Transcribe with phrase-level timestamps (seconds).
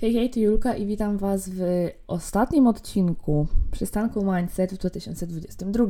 [0.00, 1.60] Hej, hej, to Julka i witam Was w
[2.06, 5.84] ostatnim odcinku przystanku Mindset w 2022.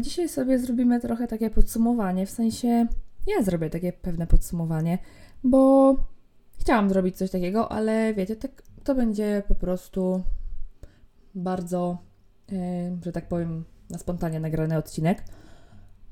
[0.00, 2.86] Dzisiaj sobie zrobimy trochę takie podsumowanie, w sensie
[3.26, 4.98] ja zrobię takie pewne podsumowanie,
[5.44, 5.94] bo
[6.58, 10.22] chciałam zrobić coś takiego, ale wiecie, tak, to będzie po prostu
[11.34, 11.98] bardzo,
[13.04, 15.24] że tak powiem, na spontanie nagrany odcinek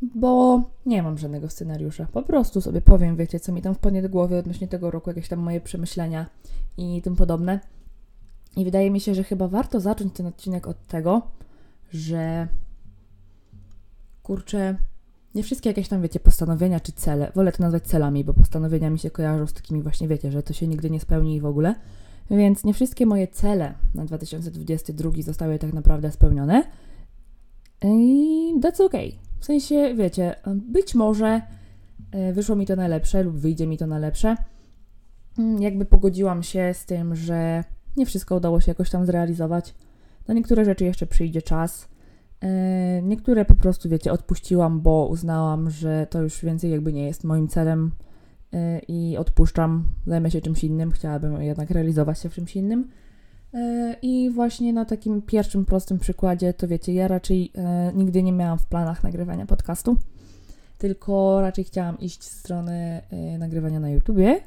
[0.02, 2.06] bo nie mam żadnego scenariusza.
[2.12, 5.28] Po prostu sobie powiem, wiecie, co mi tam wpadnie do głowy odnośnie tego roku, jakieś
[5.28, 6.26] tam moje przemyślenia
[6.76, 7.60] i tym podobne.
[8.56, 11.22] I wydaje mi się, że chyba warto zacząć ten odcinek od tego,
[11.92, 12.48] że
[14.22, 14.76] kurczę,
[15.34, 18.98] nie wszystkie jakieś tam, wiecie, postanowienia czy cele, wolę to nazwać celami, bo postanowienia mi
[18.98, 21.74] się kojarzą z takimi właśnie, wiecie, że to się nigdy nie spełni w ogóle.
[22.30, 26.64] Więc nie wszystkie moje cele na 2022 zostały tak naprawdę spełnione.
[27.84, 29.12] I that's okay.
[29.42, 31.42] W sensie, wiecie, być może
[32.12, 34.36] e, wyszło mi to na lepsze lub wyjdzie mi to na lepsze.
[35.38, 37.64] Mm, jakby pogodziłam się z tym, że
[37.96, 39.74] nie wszystko udało się jakoś tam zrealizować.
[40.28, 41.88] Na niektóre rzeczy jeszcze przyjdzie czas.
[42.40, 47.24] E, niektóre po prostu, wiecie, odpuściłam, bo uznałam, że to już więcej jakby nie jest
[47.24, 47.90] moim celem
[48.52, 50.90] e, i odpuszczam, zajmę się czymś innym.
[50.90, 52.88] Chciałabym jednak realizować się w czymś innym.
[53.54, 58.32] E, I właśnie na takim pierwszym prostym przykładzie, to wiecie, ja raczej e, nigdy nie
[58.32, 59.96] miałam w planach nagrywania podcastu,
[60.78, 64.40] tylko raczej chciałam iść w stronę e, nagrywania na YouTubie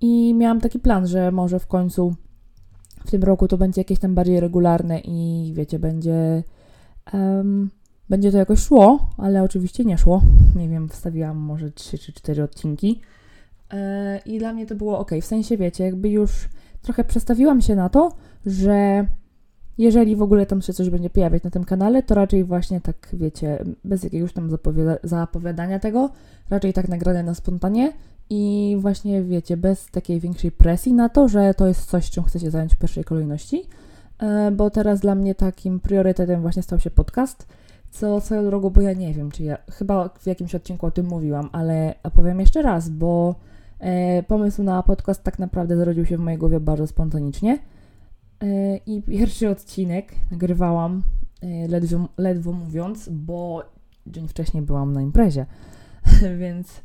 [0.00, 2.14] i miałam taki plan, że może w końcu
[3.06, 6.42] w tym roku to będzie jakieś tam bardziej regularne i wiecie, będzie.
[7.12, 7.70] Um,
[8.08, 10.22] będzie to jakoś szło, ale oczywiście nie szło.
[10.56, 13.00] Nie wiem, wstawiłam może 3 czy 4 odcinki.
[14.26, 15.10] I dla mnie to było ok.
[15.22, 16.48] W sensie, wiecie, jakby już
[16.82, 18.12] trochę przestawiłam się na to,
[18.46, 19.06] że
[19.78, 23.08] jeżeli w ogóle tam się coś będzie pojawiać na tym kanale, to raczej właśnie tak,
[23.12, 26.10] wiecie, bez jakiegoś tam zapowiada zapowiadania tego,
[26.50, 27.92] raczej tak nagrane na spontanie
[28.30, 32.40] i właśnie, wiecie, bez takiej większej presji na to, że to jest coś, czym chcę
[32.40, 33.62] się zająć w pierwszej kolejności,
[34.18, 37.46] e, bo teraz dla mnie takim priorytetem właśnie stał się podcast,
[37.90, 41.06] co swoją drogą, bo ja nie wiem, czy ja, chyba w jakimś odcinku o tym
[41.06, 43.34] mówiłam, ale opowiem jeszcze raz, bo
[43.78, 47.58] e, pomysł na podcast tak naprawdę zrodził się w mojej głowie bardzo spontanicznie,
[48.86, 51.02] I pierwszy odcinek nagrywałam
[51.42, 53.64] e, ledwo, ledwo mówiąc, bo
[54.06, 55.46] dzień wcześniej byłam na imprezie.
[56.40, 56.80] Więc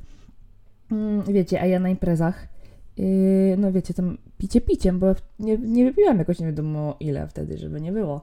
[0.92, 2.48] mm, wiecie, a ja na imprezach,
[3.00, 3.04] e,
[3.58, 7.82] no wiecie, tam picie piciem, bo nie, nie wypiłam jakoś nie wiadomo ile wtedy, żeby
[7.82, 8.22] nie było.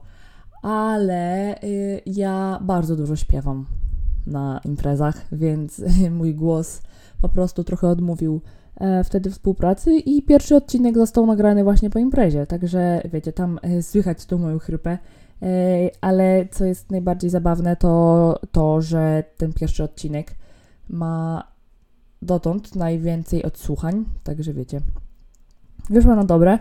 [0.61, 1.55] Ale
[2.05, 3.65] ja bardzo dużo śpiewam
[4.27, 5.81] na imprezach, więc
[6.19, 6.81] mój głos
[7.21, 8.62] po prostu trochę odmówił E,
[9.03, 14.25] wtedy współpracy i pierwszy odcinek został nagrany właśnie po imprezie, także wiecie, tam e, słychać
[14.25, 14.97] tą moją chrypę,
[15.41, 15.47] e,
[16.01, 20.35] ale co jest najbardziej zabawne to to, że ten pierwszy odcinek
[20.89, 21.47] ma
[22.21, 24.81] dotąd najwięcej odsłuchań, także wiecie,
[25.89, 26.59] wyszła na dobre.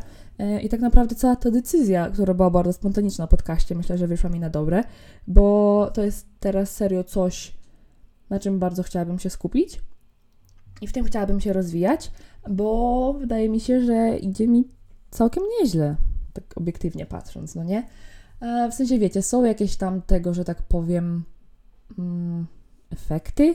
[0.62, 4.30] I tak naprawdę cała ta decyzja, która była bardzo spontaniczna na podcaście, myślę, że wyszła
[4.30, 4.84] mi na dobre,
[5.26, 7.52] bo to jest teraz serio coś,
[8.30, 9.80] na czym bardzo chciałabym się skupić
[10.82, 12.10] i w tym chciałabym się rozwijać,
[12.50, 14.68] bo wydaje mi się, że idzie mi
[15.10, 15.96] całkiem nieźle,
[16.32, 17.86] tak obiektywnie patrząc, no nie?
[18.40, 21.24] E, w sensie, wiecie, są jakieś tam tego, że tak powiem,
[21.98, 22.46] mm,
[22.90, 23.54] efekty.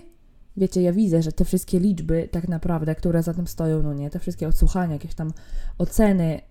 [0.58, 4.10] Wiecie, ja widzę, że te wszystkie liczby, tak naprawdę, które za tym stoją, no nie,
[4.10, 5.32] te wszystkie odsłuchania, jakieś tam
[5.78, 6.42] oceny,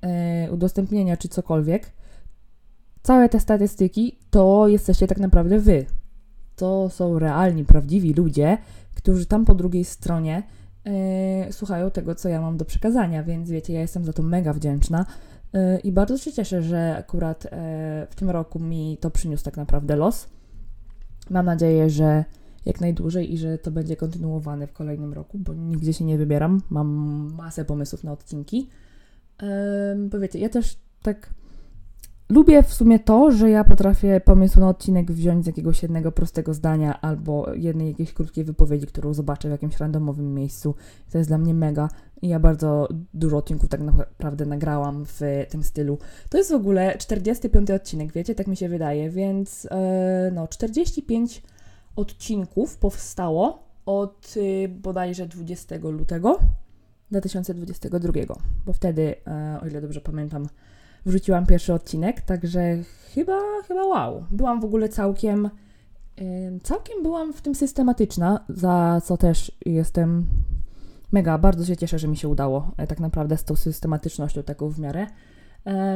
[0.44, 1.92] yy, udostępnienia czy cokolwiek,
[3.02, 5.86] całe te statystyki to jesteście tak naprawdę wy.
[6.56, 8.58] To są realni, prawdziwi ludzie,
[8.94, 10.42] którzy tam po drugiej stronie
[10.86, 14.52] yy, słuchają tego, co ja mam do przekazania, więc wiecie, ja jestem za to mega
[14.52, 15.06] wdzięczna
[15.52, 17.50] yy, i bardzo się cieszę, że akurat yy,
[18.10, 20.28] w tym roku mi to przyniósł tak naprawdę los.
[21.30, 22.24] Mam nadzieję, że
[22.66, 26.62] jak najdłużej i że to będzie kontynuowane w kolejnym roku, bo nigdzie się nie wybieram.
[26.70, 26.88] Mam
[27.36, 28.68] masę pomysłów na odcinki.
[30.10, 31.30] Bo wiecie, ja też tak
[32.28, 36.54] Lubię w sumie to, że ja potrafię pomysł na odcinek wziąć z jakiegoś jednego prostego
[36.54, 40.74] zdania albo jednej jakiejś krótkiej wypowiedzi, którą zobaczę w jakimś randomowym miejscu.
[41.12, 41.88] To jest dla mnie mega
[42.22, 45.98] i ja bardzo dużo odcinków tak naprawdę nagrałam w tym stylu.
[46.30, 49.70] To jest w ogóle 45 odcinek, wiecie, tak mi się wydaje, więc yy,
[50.32, 51.42] no 45
[51.96, 56.38] odcinków powstało od yy, bodajże 20 lutego
[57.10, 58.12] 2022,
[58.66, 60.48] bo wtedy, yy, o ile dobrze pamiętam,
[61.06, 62.78] wrzuciłam pierwszy odcinek, także
[63.14, 63.38] chyba,
[63.68, 64.24] chyba wow.
[64.30, 65.50] Byłam w ogóle całkiem,
[66.62, 70.26] całkiem byłam w tym systematyczna, za co też jestem
[71.12, 74.68] mega, bardzo się cieszę, że mi się udało e, tak naprawdę z tą systematycznością taką
[74.68, 75.06] w miarę,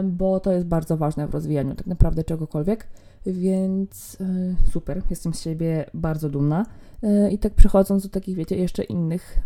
[0.04, 2.86] bo to jest bardzo ważne w rozwijaniu tak naprawdę czegokolwiek,
[3.26, 6.66] więc e, super, jestem z siebie bardzo dumna.
[7.02, 9.38] E, I tak przechodząc do takich, wiecie, jeszcze innych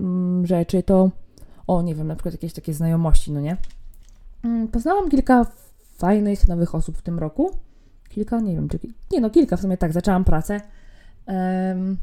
[0.00, 1.10] mm, rzeczy, to
[1.66, 3.56] o, nie wiem, na przykład jakieś takie znajomości, no nie?
[4.44, 5.46] Mm, poznałam kilka
[5.98, 7.50] fajnych, nowych osób w tym roku.
[8.08, 8.78] Kilka, nie wiem, czy.
[9.12, 10.60] Nie, no kilka w sumie tak, zaczęłam pracę.
[11.26, 11.96] Um,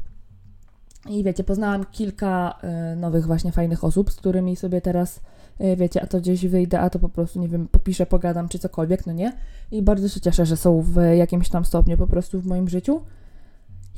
[1.08, 2.58] I wiecie, poznałam kilka
[2.92, 5.20] y, nowych, właśnie fajnych osób, z którymi sobie teraz,
[5.60, 8.58] y, wiecie, a to gdzieś wyjdę, a to po prostu, nie wiem, popiszę, pogadam, czy
[8.58, 9.32] cokolwiek, no nie?
[9.70, 13.00] I bardzo się cieszę, że są w jakimś tam stopniu po prostu w moim życiu.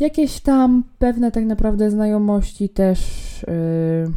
[0.01, 3.01] Jakieś tam pewne tak naprawdę znajomości też.
[3.43, 4.13] Yy,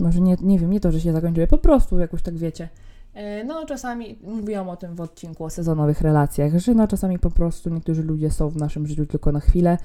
[0.00, 2.68] może nie, nie wiem, nie to, że się zakończyły, po prostu jakoś tak wiecie.
[3.14, 7.30] Yy, no, czasami mówiłam o tym w odcinku o sezonowych relacjach, że no czasami po
[7.30, 9.78] prostu niektórzy ludzie są w naszym życiu tylko na chwilę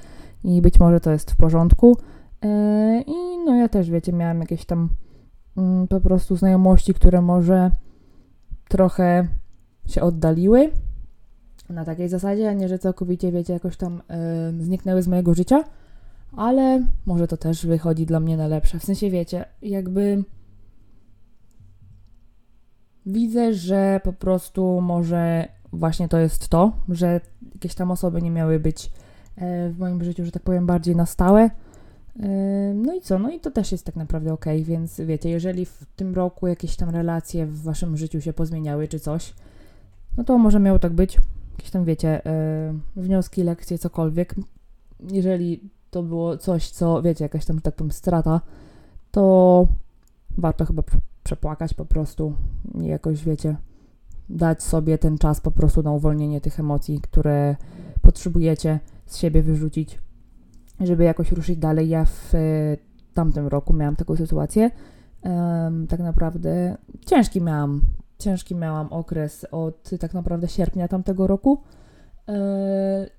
[0.44, 1.98] i być może to jest w porządku.
[2.44, 4.90] Yy, I no ja też, wiecie, miałam jakieś tam
[5.58, 7.72] mm, po prostu znajomości, które może
[8.70, 9.28] trochę
[9.88, 10.72] się oddaliły
[11.70, 14.02] na takiej zasadzie, a nie, że całkowicie, wiecie, jakoś tam
[14.56, 15.64] yy, zniknęły z mojego życia,
[16.38, 18.80] ale może to też wychodzi dla mnie na lepsze.
[18.80, 20.24] W sensie, wiecie, jakby
[23.06, 27.22] widzę, że po prostu może właśnie to jest to, że
[27.54, 31.06] jakieś tam osoby nie miały być yy, w moim życiu, że tak powiem, bardziej na
[31.06, 31.50] stałe.
[32.76, 33.20] No i co?
[33.20, 36.76] No i to też jest tak naprawdę ok, więc wiecie, jeżeli w tym roku jakieś
[36.76, 39.34] tam relacje w waszym życiu się pozmieniały czy coś,
[40.18, 41.18] no to może miało tak być
[41.52, 42.22] jakieś tam, wiecie,
[42.96, 44.36] yy, wnioski, lekcje, cokolwiek.
[45.12, 45.60] Jeżeli
[45.92, 48.42] to było coś, co, wiecie, jakaś tam, tak powiem, strata,
[49.12, 49.68] to
[50.38, 50.84] warto chyba
[51.30, 52.34] przepłakać po prostu
[52.82, 53.56] jakoś, wiecie,
[54.30, 57.56] dać sobie ten czas po prostu na uwolnienie tych emocji, które
[58.02, 60.00] potrzebujecie z siebie wyrzucić,
[60.80, 61.90] żeby jakoś ruszyć dalej.
[61.90, 62.34] Ja w
[63.14, 64.72] tamtym roku miałam taką sytuację.
[65.22, 67.82] Um, tak naprawdę ciężki miałam
[68.18, 71.62] ciężki miałam okres od tak naprawdę sierpnia tamtego roku
[72.28, 72.34] yy,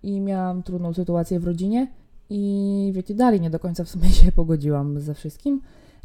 [0.02, 1.86] i miałam trudną sytuację w rodzinie
[2.30, 5.60] i wiecie, dalej nie do końca w sumie się pogodziłam ze wszystkim.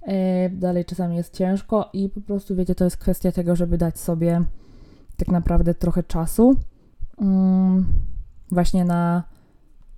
[0.08, 4.00] Yy, dalej czasami jest ciężko i po prostu wiecie, to jest kwestia tego, żeby dać
[4.00, 4.42] sobie
[5.18, 6.56] tak naprawdę trochę czasu
[7.20, 7.28] yy,
[8.52, 9.24] właśnie na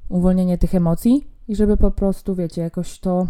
[0.09, 3.27] uwolnienie tych emocji i żeby po prostu, wiecie, jakoś to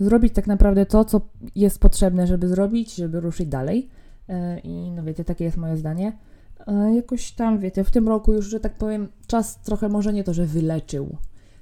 [0.00, 1.20] zrobić tak naprawdę to, co
[1.54, 3.88] jest potrzebne, żeby zrobić, żeby ruszyć dalej.
[4.28, 6.18] E, I no wiecie, takie jest moje zdanie.
[6.66, 10.24] E, jakoś tam, wiecie, w tym roku już, że tak powiem, czas trochę może nie
[10.24, 11.16] to, że wyleczył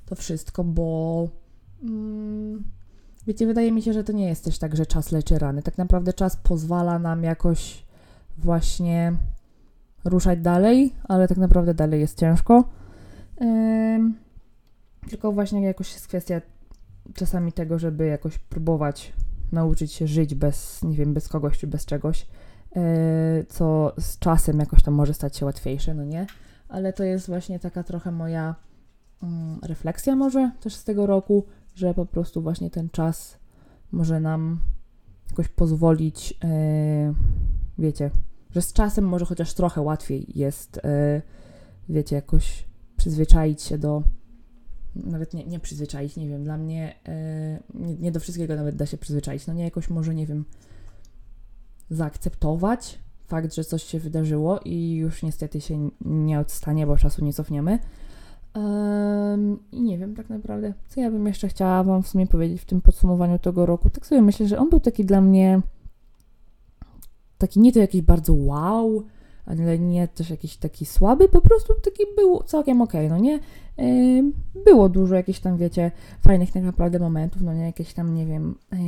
[0.06, 1.28] to wszystko, bo
[1.82, 2.64] mm,
[3.28, 5.62] wiecie, wydaje mi się, że to nie jest też tak, że czas leczy rany.
[5.62, 7.84] Tak naprawdę czas pozwala nam jakoś
[8.38, 9.12] właśnie
[10.04, 12.64] ruszać dalej, ale tak naprawdę dalej jest ciężko.
[13.40, 13.46] Yy,
[15.10, 16.40] tylko właśnie jakoś jest kwestia
[17.14, 19.12] czasami tego, żeby jakoś próbować
[19.52, 22.26] nauczyć się żyć bez, nie wiem, bez kogoś czy bez czegoś.
[22.76, 26.26] E, co z czasem jakoś tam może stać się łatwiejsze, no nie?
[26.68, 28.54] Ale to jest właśnie taka trochę moja
[29.22, 31.44] mm, refleksja może też z tego roku,
[31.78, 33.38] że po prostu właśnie ten czas
[33.92, 34.60] może nam
[35.30, 37.14] jakoś pozwolić, yy,
[37.78, 38.10] wiecie,
[38.50, 41.22] że z czasem może chociaż trochę łatwiej jest, yy,
[41.88, 42.64] wiecie, jakoś
[42.96, 44.02] przyzwyczaić się do,
[44.96, 46.94] nawet nie, nie przyzwyczaić, nie wiem, dla mnie
[47.74, 50.44] yy, nie, nie, do wszystkiego nawet da się przyzwyczaić, no nie, jakoś może, nie wiem,
[51.90, 57.32] zaakceptować fakt, że coś się wydarzyło i już niestety się nie odstanie, bo czasu nie
[57.32, 57.78] cofniemy.
[59.72, 62.64] I nie wiem tak naprawdę, co ja bym jeszcze chciała Wam w sumie powiedzieć w
[62.64, 63.90] tym podsumowaniu tego roku.
[63.90, 65.60] Tak sobie myślę, że on był taki dla mnie
[67.38, 69.04] taki nie to jakiś bardzo wow,
[69.46, 73.40] ale nie też jakiś taki słaby, po prostu taki był całkiem okej, okay, no nie?
[74.64, 77.64] Było dużo jakichś tam, wiecie, fajnych tak naprawdę momentów, no nie?
[77.64, 78.78] Jakieś tam, nie wiem, yy,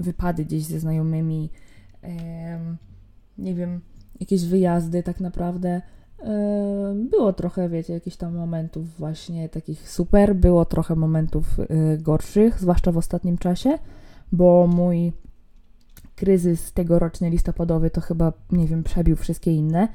[0.00, 1.50] wypady gdzieś ze znajomymi,
[3.38, 3.80] nie wiem,
[4.20, 5.82] jakieś wyjazdy tak naprawdę.
[7.10, 12.92] Było trochę, wiecie, jakichś tam momentów właśnie takich super, było trochę momentów y, gorszych, zwłaszcza
[12.92, 13.78] w ostatnim czasie,
[14.32, 15.12] bo mój
[16.16, 19.88] kryzys tegoroczny listopadowy to chyba, nie wiem, przebił wszystkie inne.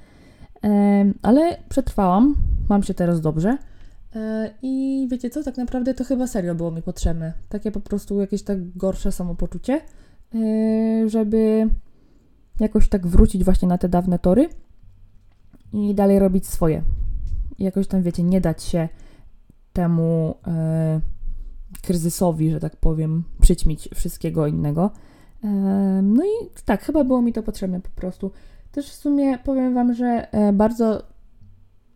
[1.21, 2.35] Ale przetrwałam,
[2.69, 3.57] mam się teraz dobrze.
[4.15, 7.33] E, I wiecie co, tak naprawdę to chyba serio było mi potrzebne.
[7.49, 9.81] Takie po prostu jakieś tak gorsze samopoczucie,
[10.35, 11.69] e, żeby
[12.59, 14.49] jakoś tak wrócić właśnie na te dawne tory
[15.73, 16.83] i dalej robić swoje.
[17.59, 18.89] Jakoś tam, wiecie, nie dać się
[19.73, 21.01] temu e,
[21.81, 24.91] kryzysowi, że tak powiem, przyćmić wszystkiego innego.
[25.43, 25.47] E,
[26.03, 28.31] no i tak, chyba było mi to potrzebne po prostu.
[28.71, 31.03] Też w sumie powiem Wam, że e, bardzo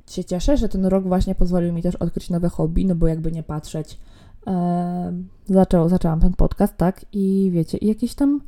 [0.09, 3.31] się cieszę, że ten rok właśnie pozwolił mi też odkryć nowe hobby, no bo jakby
[3.31, 3.99] nie patrzeć,
[4.47, 5.13] e,
[5.45, 8.41] zaczęło, zaczęłam ten podcast, tak, i wiecie, i jakieś tam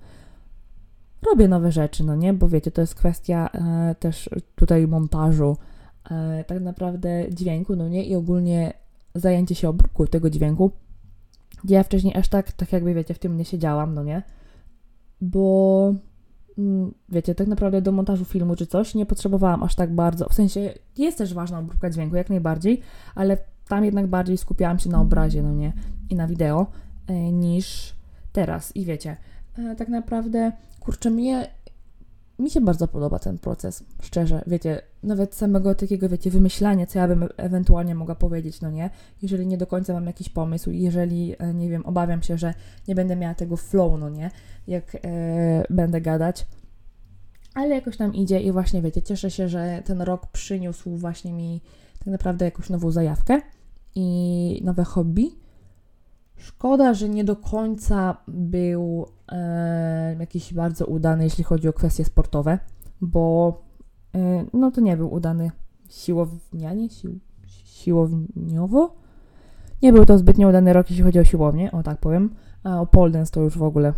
[1.23, 2.33] robię nowe rzeczy, no nie?
[2.33, 5.57] Bo wiecie, to jest kwestia e, też tutaj montażu,
[6.11, 8.05] e, tak naprawdę dźwięku, no nie?
[8.05, 8.73] I ogólnie
[9.15, 10.71] zajęcie się obróbką tego dźwięku.
[11.63, 14.23] Ja wcześniej aż tak, tak jakby wiecie, w tym nie siedziałam, no nie?
[15.21, 15.93] Bo
[16.57, 20.29] mm, wiecie, tak naprawdę do montażu filmu czy coś nie potrzebowałam aż tak bardzo.
[20.29, 22.81] W sensie jest też ważna obróbka dźwięku, jak najbardziej,
[23.15, 23.37] ale
[23.67, 25.73] tam jednak bardziej skupiałam się na obrazie, no nie,
[26.09, 26.67] i na wideo,
[27.07, 27.95] e, niż
[28.31, 28.75] teraz.
[28.75, 29.17] I wiecie,
[29.77, 31.47] tak naprawdę, kurczę, mnie
[32.39, 37.07] mi się bardzo podoba ten proces, szczerze, wiecie, nawet samego takiego, wiecie, wymyślania, co ja
[37.07, 38.89] bym ewentualnie mogła powiedzieć, no nie,
[39.21, 42.53] jeżeli nie do końca mam jakiś pomysł, jeżeli, e, nie wiem, obawiam się, że
[42.87, 44.31] nie będę miała tego flow, no nie,
[44.67, 44.99] jak e,
[45.69, 46.45] będę gadać,
[47.53, 51.61] ale jakoś tam idzie i właśnie, wiecie, cieszę się, że ten rok przyniósł właśnie mi
[51.99, 53.41] tak naprawdę jakąś nową zajawkę
[53.95, 55.42] i nowe hobby,
[56.35, 62.59] Szkoda, że nie do końca był e, jakiś bardzo udany, jeśli chodzi o kwestie sportowe,
[63.01, 63.53] bo
[64.15, 65.51] e, no to nie był udany
[65.89, 68.95] siłownianie, sił, siłowniowo.
[69.81, 72.35] Nie był to zbytnio udany rok, jeśli chodzi o siłownię, o tak powiem.
[72.63, 73.93] A o pole dance to już w ogóle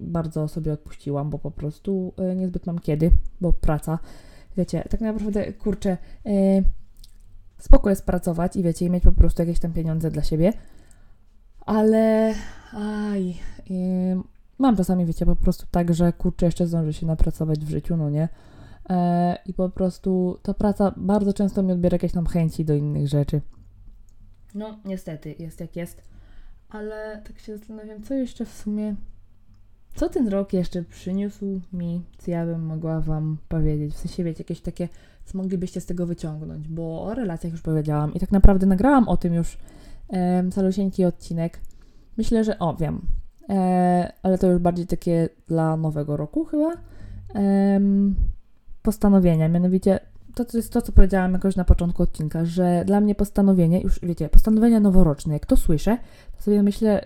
[0.00, 3.98] bardzo sobie odpuściłam, bo po prostu e, niezbyt mam kiedy, bo praca.
[4.56, 6.62] Wiecie, tak naprawdę, kurczę, e,
[7.58, 10.52] spoko jest pracować i wiecie, i mieć po prostu jakieś tam pieniądze dla siebie,
[11.68, 12.34] ale
[12.72, 13.34] aj,
[14.58, 18.10] mam czasami, wiecie, po prostu tak, że kurczę, jeszcze zdążę się napracować w życiu, no
[18.10, 18.28] nie?
[18.90, 23.08] E, I po prostu ta praca bardzo często mi odbiera jakieś tam chęci do innych
[23.08, 23.40] rzeczy.
[24.54, 26.02] No, niestety, jest jak jest.
[26.68, 28.96] Ale tak się zastanawiam, co jeszcze w sumie.
[29.94, 33.94] Co ten rok jeszcze przyniósł mi, co ja bym mogła Wam powiedzieć?
[33.94, 34.88] W sensie, wiecie, jakieś takie,
[35.24, 39.16] co moglibyście z tego wyciągnąć, bo o relacjach już powiedziałam i tak naprawdę nagrałam o
[39.16, 39.58] tym już
[40.54, 41.60] calusieńki odcinek.
[42.16, 43.00] Myślę, że o, wiem,
[43.48, 46.72] e, ale to już bardziej takie dla nowego roku chyba.
[48.82, 50.00] postanowienia, mianowicie
[50.38, 54.00] to, to jest to, co powiedziałam jakoś na początku odcinka, że dla mnie postanowienie, już
[54.02, 55.98] wiecie, postanowienia noworoczne, jak to słyszę,
[56.36, 57.04] to sobie myślę,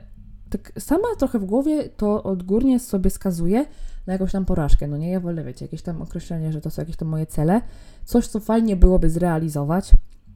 [0.50, 3.66] tak sama trochę w głowie to odgórnie sobie skazuje
[4.06, 4.88] na jakąś tam porażkę.
[4.88, 7.60] No nie, ja wolę, wiecie, jakieś tam określenie, że to są jakieś tam moje cele,
[8.04, 9.90] coś, co fajnie byłoby zrealizować,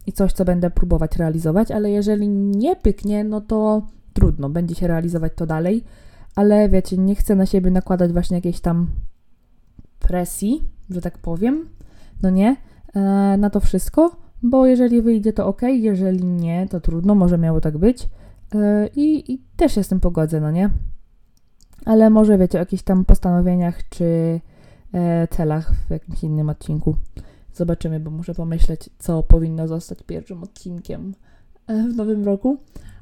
[0.07, 4.87] i coś, co będę próbować realizować, ale jeżeli nie pyknie, no to trudno, będzie się
[4.87, 5.85] realizować to dalej,
[6.35, 8.87] ale wiecie, nie chcę na siebie nakładać właśnie jakiejś tam
[9.99, 11.69] presji, że tak powiem,
[12.23, 12.57] no nie,
[12.95, 13.01] e,
[13.39, 17.79] na to wszystko, bo jeżeli wyjdzie to ok, jeżeli nie, to trudno, może miało tak
[17.79, 18.09] być.
[18.55, 20.71] E, i, i też się z pogodzę, no nie,
[21.85, 24.41] ale może wiecie o jakichś tam postanowieniach czy
[24.95, 26.97] e, celach w jakimś innym odcinku.
[27.57, 31.15] Zobaczymy, bo muszę pomyśleć, co powinno zostać pierwszym odcinkiem
[31.67, 32.57] e, w nowym roku.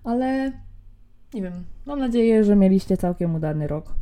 [0.05, 0.53] Ale
[1.35, 1.53] nie wiem,
[1.87, 3.95] mam nadzieję, że mieliście całkiem udany rok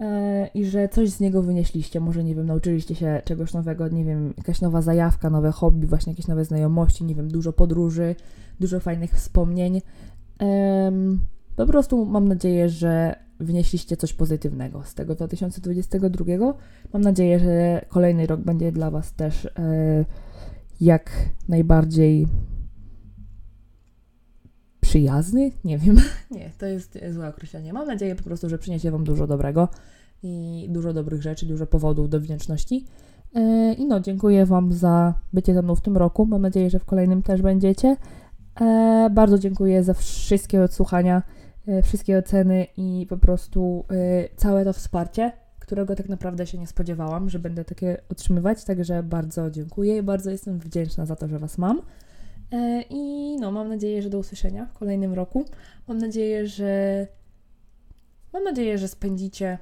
[0.00, 2.00] e, i że coś z niego wynieśliście.
[2.00, 6.12] Może, nie wiem, nauczyliście się czegoś nowego, nie wiem, jakaś nowa zajawka, nowe hobby, właśnie
[6.12, 8.14] jakieś nowe znajomości, nie wiem, dużo podróży,
[8.60, 9.80] dużo fajnych wspomnień.
[11.58, 16.24] Po prostu mam nadzieję, że wnieśliście coś pozytywnego z tego 2022.
[16.92, 19.50] Mam nadzieję, że kolejny rok będzie dla Was też e,
[20.80, 21.10] jak
[21.48, 22.26] najbardziej
[24.80, 25.50] przyjazny.
[25.64, 25.96] Nie wiem,
[26.30, 27.72] nie, to jest złe określenie.
[27.72, 29.68] Mam nadzieję po prostu, że przyniesie Wam dużo dobrego
[30.22, 32.84] i dużo dobrych rzeczy, dużo powodów do wdzięczności.
[33.34, 36.26] E, I no, dziękuję Wam za bycie ze mną w tym roku.
[36.26, 37.96] Mam nadzieję, że w kolejnym też będziecie.
[38.60, 41.22] E, bardzo dziękuję za wszystkie odsłuchania.
[41.68, 46.66] E, wszystkie oceny i po prostu e, całe to wsparcie, którego tak naprawdę się nie
[46.66, 48.64] spodziewałam, że będę takie otrzymywać.
[48.64, 51.82] Także bardzo dziękuję i bardzo jestem wdzięczna za to, że Was mam.
[52.52, 55.44] E, I no, mam nadzieję, że do usłyszenia w kolejnym roku.
[55.88, 57.06] Mam nadzieję, że.
[58.32, 59.58] Mam nadzieję, że spędzicie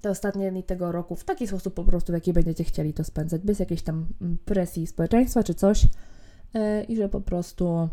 [0.00, 3.04] te ostatnie dni tego roku w taki sposób po prostu, w jaki będziecie chcieli to
[3.04, 5.86] spędzać, bez jakiejś tam mm, presji społeczeństwa czy coś.
[6.88, 7.88] I że po prostu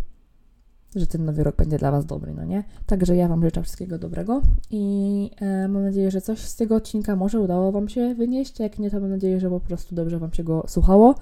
[0.96, 2.64] że ten nowy rok będzie dla Was dobry, no nie?
[2.86, 7.16] Także ja Wam życzę wszystkiego dobrego i e, mam nadzieję, że coś z tego odcinka
[7.16, 10.34] może udało Wam się wynieść, jak nie, to mam nadzieję, że po prostu dobrze Wam
[10.34, 11.16] się go słuchało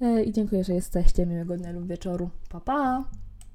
[0.00, 2.30] e, i dziękuję, że jesteście, miłego dnia lub wieczoru.
[2.48, 3.04] Pa, pa!